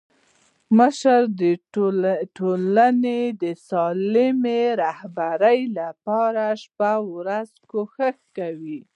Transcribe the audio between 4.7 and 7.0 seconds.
رهبري لپاره شپه